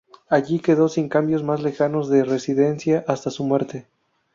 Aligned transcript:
Allí 0.29 0.59
quedó, 0.59 0.89
sin 0.89 1.09
cambios 1.09 1.43
más 1.43 1.61
lejanos 1.61 2.09
de 2.09 2.23
residencia 2.23 3.05
hasta 3.07 3.29
su 3.29 3.43
muerte. 3.43 3.85